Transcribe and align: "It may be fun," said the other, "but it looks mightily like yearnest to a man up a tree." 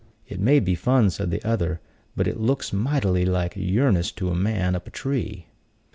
"It 0.27 0.39
may 0.39 0.59
be 0.59 0.73
fun," 0.73 1.11
said 1.11 1.29
the 1.29 1.47
other, 1.47 1.79
"but 2.15 2.27
it 2.27 2.39
looks 2.39 2.73
mightily 2.73 3.23
like 3.23 3.53
yearnest 3.55 4.17
to 4.17 4.29
a 4.31 4.35
man 4.35 4.73
up 4.75 4.87
a 4.87 4.89
tree." 4.89 5.45